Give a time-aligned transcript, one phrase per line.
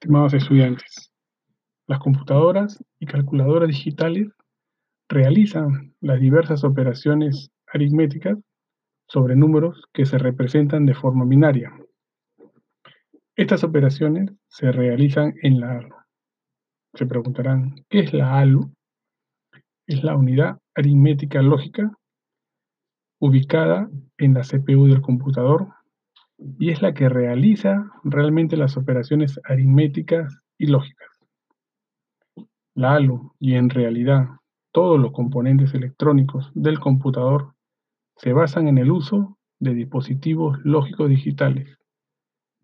[0.00, 1.12] estimados estudiantes.
[1.88, 4.28] Las computadoras y calculadoras digitales
[5.08, 8.38] realizan las diversas operaciones aritméticas
[9.08, 11.72] sobre números que se representan de forma binaria.
[13.34, 15.96] Estas operaciones se realizan en la ALU.
[16.94, 18.72] Se preguntarán, ¿qué es la ALU?
[19.88, 21.90] Es la unidad aritmética lógica
[23.20, 25.66] ubicada en la CPU del computador
[26.38, 31.08] y es la que realiza realmente las operaciones aritméticas y lógicas.
[32.74, 34.28] La ALU y en realidad
[34.72, 37.54] todos los componentes electrónicos del computador
[38.16, 41.76] se basan en el uso de dispositivos lógicos digitales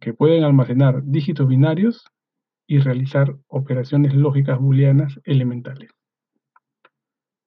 [0.00, 2.04] que pueden almacenar dígitos binarios
[2.66, 5.90] y realizar operaciones lógicas booleanas elementales.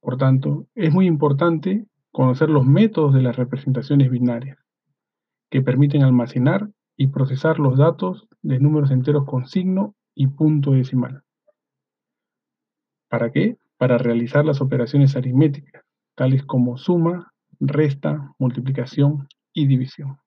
[0.02, 4.58] Por tanto, es muy importante conocer los métodos de las representaciones binarias
[5.50, 11.24] que permiten almacenar y procesar los datos de números enteros con signo y punto decimal.
[13.10, 13.58] ¿Para qué?
[13.78, 15.84] Para realizar las operaciones aritméticas,
[16.16, 20.18] tales como suma, resta, multiplicación y división.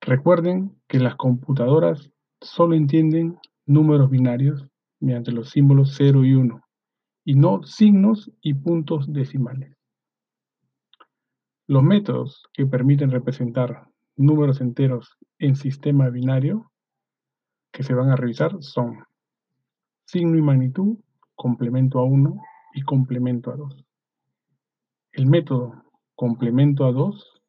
[0.00, 4.66] Recuerden que las computadoras solo entienden números binarios
[4.98, 6.60] mediante los símbolos 0 y 1,
[7.24, 9.79] y no signos y puntos decimales.
[11.70, 16.68] Los métodos que permiten representar números enteros en sistema binario
[17.70, 19.04] que se van a revisar son
[20.04, 20.98] signo y magnitud,
[21.36, 22.42] complemento a 1
[22.74, 23.84] y complemento a 2.
[25.12, 25.84] El método
[26.16, 27.40] complemento a 2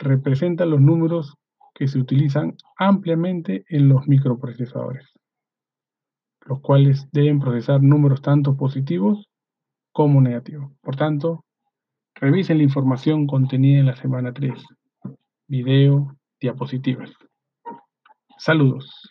[0.00, 1.34] representa los números
[1.72, 5.08] que se utilizan ampliamente en los microprocesadores,
[6.42, 9.30] los cuales deben procesar números tanto positivos
[9.92, 10.70] como negativos.
[10.82, 11.42] Por tanto,
[12.16, 14.52] Revisen la información contenida en la semana 3.
[15.48, 17.10] Video, diapositivas.
[18.38, 19.08] Saludos.